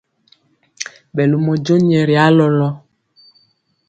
[1.15, 2.73] Ɓɛ lomɔ jon nyɛ ri alɔlɔŋ.